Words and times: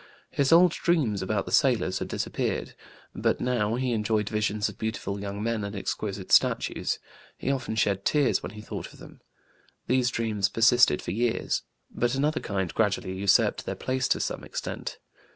His 0.31 0.51
old 0.51 0.71
dreams 0.71 1.21
about 1.21 1.45
the 1.45 1.51
sailors 1.51 1.99
had 1.99 2.07
disappeared. 2.07 2.73
But 3.13 3.39
now 3.39 3.75
he 3.75 3.91
enjoyed 3.91 4.29
visions 4.29 4.67
of 4.67 4.79
beautiful 4.79 5.19
young 5.21 5.43
men 5.43 5.63
and 5.63 5.75
exquisite 5.75 6.31
statues; 6.31 6.97
he 7.37 7.51
often 7.51 7.75
shed 7.75 8.03
tears 8.03 8.41
when 8.41 8.53
he 8.53 8.61
thought 8.61 8.93
of 8.93 8.97
them. 8.97 9.21
These 9.85 10.09
dreams 10.09 10.49
persisted 10.49 11.03
for 11.03 11.11
years. 11.11 11.61
But 11.91 12.15
another 12.15 12.39
kind 12.39 12.73
gradually 12.73 13.13
usurped 13.13 13.67
their 13.67 13.75
place 13.75 14.07
to 14.07 14.19
some 14.19 14.43
extent. 14.43 14.97